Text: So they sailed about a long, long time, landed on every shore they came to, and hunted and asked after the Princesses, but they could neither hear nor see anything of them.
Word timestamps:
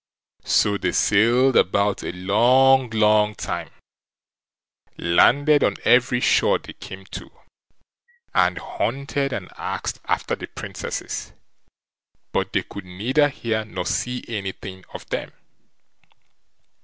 So 0.45 0.77
they 0.79 0.93
sailed 0.93 1.55
about 1.55 2.01
a 2.01 2.11
long, 2.11 2.89
long 2.89 3.35
time, 3.35 3.69
landed 4.97 5.63
on 5.63 5.75
every 5.85 6.19
shore 6.19 6.57
they 6.57 6.73
came 6.73 7.05
to, 7.11 7.29
and 8.33 8.57
hunted 8.57 9.31
and 9.31 9.51
asked 9.59 9.99
after 10.05 10.35
the 10.35 10.47
Princesses, 10.47 11.33
but 12.31 12.51
they 12.51 12.63
could 12.63 12.85
neither 12.85 13.29
hear 13.29 13.63
nor 13.63 13.85
see 13.85 14.23
anything 14.27 14.85
of 14.91 15.07
them. 15.11 15.33